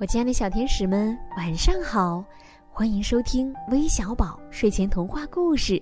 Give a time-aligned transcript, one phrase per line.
[0.00, 2.24] 我亲爱的小天使们，晚上好！
[2.70, 5.78] 欢迎收听微小宝睡前童话故事，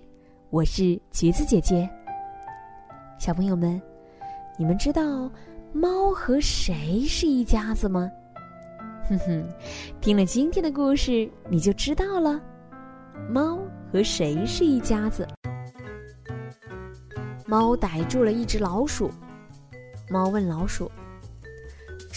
[0.50, 1.88] 我是橘子姐姐。
[3.16, 3.80] 小朋友们，
[4.58, 5.30] 你们知道
[5.72, 8.10] 猫和谁是一家子吗？
[9.08, 9.48] 哼哼，
[10.00, 12.40] 听了今天的故事，你就知道了。
[13.30, 13.56] 猫
[13.92, 15.24] 和谁是一家子？
[17.46, 19.08] 猫逮住了一只老鼠，
[20.10, 20.90] 猫问老鼠。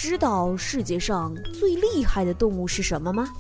[0.02, 3.32] 知道世界上最厉害的动物是什么吗？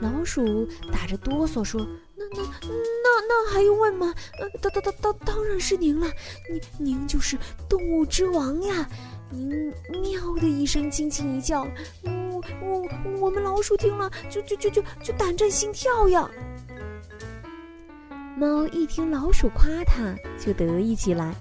[0.00, 4.14] 老鼠打着哆嗦说：“那那那那还用问吗？
[4.62, 6.06] 当当当当当然是您了，
[6.48, 7.36] 您您就是
[7.68, 8.88] 动物之王呀！
[9.30, 9.50] 您
[10.00, 11.66] 喵的一声轻轻一叫，
[12.04, 12.88] 我我
[13.22, 16.30] 我们老鼠听了就就就就就胆战心跳呀！”
[18.38, 21.34] 猫一听老鼠夸它，就得意起来，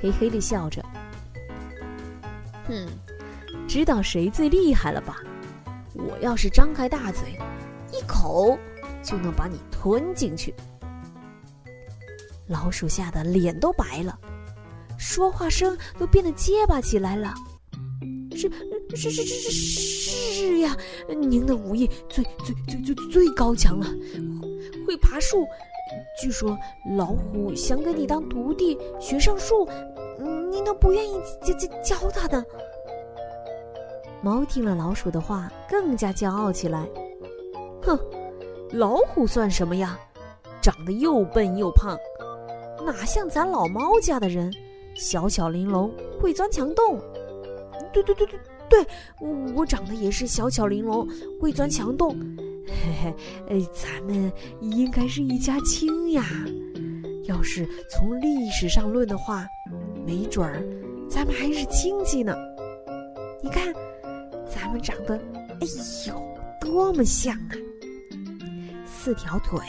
[0.00, 0.82] 嘿嘿的笑着。
[2.68, 2.86] 哼，
[3.66, 5.16] 知道谁最厉害了吧？
[5.94, 7.36] 我要是张开大嘴，
[7.92, 8.56] 一口
[9.02, 10.54] 就能把你吞进去。
[12.46, 14.16] 老鼠吓得脸都白了，
[14.98, 17.34] 说话声都变得结巴起来了。
[18.36, 18.48] 是
[18.94, 20.76] 是是是是是呀！
[21.08, 23.86] 您的武艺最最最最最高强了，
[24.86, 25.44] 会爬树。
[26.22, 26.56] 据说
[26.96, 29.68] 老虎想给你当徒弟，学上树。
[30.50, 32.44] 你都不愿意教教教他的。
[34.20, 36.88] 猫听了老鼠的话，更加骄傲起来。
[37.82, 37.98] 哼，
[38.72, 39.98] 老虎算什么呀？
[40.60, 41.96] 长得又笨又胖，
[42.84, 44.52] 哪像咱老猫家的人，
[44.94, 46.98] 小巧玲珑，会钻墙洞。
[47.92, 48.86] 对对对对对，
[49.54, 51.08] 我长得也是小巧玲珑，
[51.40, 52.18] 会钻墙洞。
[52.66, 53.14] 嘿
[53.48, 54.30] 嘿，咱们
[54.60, 56.24] 应该是一家亲呀。
[57.24, 59.46] 要是从历史上论的话。
[60.08, 60.64] 没准儿，
[61.06, 62.34] 咱们还是亲戚呢。
[63.42, 63.74] 你看，
[64.50, 65.14] 咱们长得，
[65.60, 65.66] 哎
[66.06, 67.52] 呦，多么像啊！
[68.86, 69.60] 四条腿，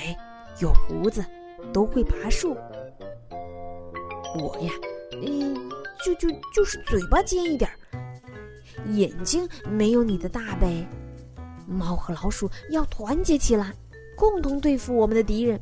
[0.61, 1.21] 有胡子，
[1.73, 2.55] 都会爬树。
[4.33, 4.71] 我呀，
[5.21, 5.53] 嗯，
[6.05, 7.75] 就就就是嘴巴尖一点儿，
[8.93, 10.87] 眼睛没有你的大呗。
[11.67, 13.73] 猫和老鼠要团结起来，
[14.15, 15.59] 共同对付我们的敌人。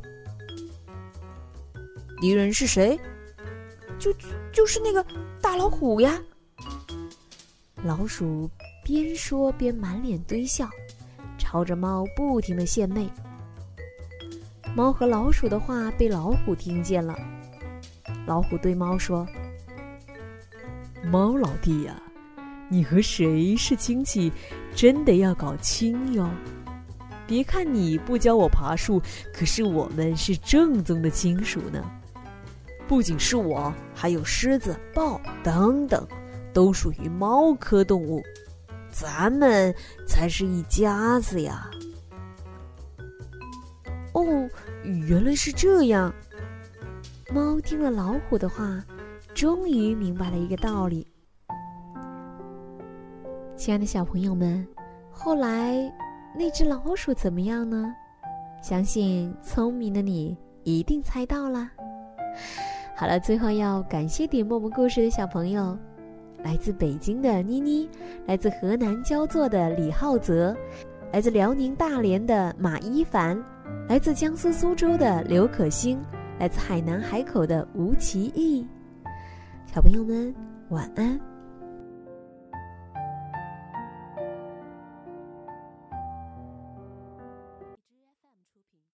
[2.21, 2.95] 敌人是谁？
[3.99, 4.13] 就
[4.51, 5.05] 就是那个
[5.41, 6.19] 大老虎呀！
[7.83, 8.49] 老鼠
[8.83, 10.69] 边说边满脸堆笑，
[11.37, 13.09] 朝着猫不停的献媚。
[14.75, 17.17] 猫和老鼠的话被老虎听见了，
[18.25, 19.27] 老虎对猫说
[21.03, 22.01] ：“猫老弟呀，
[22.69, 24.31] 你和谁是亲戚，
[24.75, 26.29] 真的要搞清哟！
[27.25, 29.01] 别看你不教我爬树，
[29.33, 31.83] 可是我们是正宗的亲属呢。”
[32.87, 36.07] 不仅是我，还有狮子、豹等等，
[36.53, 38.21] 都属于猫科动物，
[38.89, 39.73] 咱们
[40.07, 41.69] 才是一家子呀！
[44.13, 44.23] 哦，
[44.83, 46.13] 原来是这样。
[47.29, 48.81] 猫听了老虎的话，
[49.33, 51.05] 终于明白了一个道理。
[53.57, 54.65] 亲爱的小朋友们，
[55.11, 55.75] 后来
[56.37, 57.93] 那只老鼠怎么样呢？
[58.61, 61.69] 相信聪明的你一定猜到了。
[62.99, 65.77] 好了，最后要感谢点默默故事的小朋友，
[66.43, 67.87] 来自北京的妮妮，
[68.25, 70.57] 来自河南焦作的李浩泽，
[71.13, 73.39] 来自辽宁大连的马一凡，
[73.87, 75.99] 来自江苏苏州的刘可欣，
[76.39, 78.65] 来自海南海口的吴奇义。
[79.71, 80.33] 小朋友们，
[80.69, 81.26] 晚安。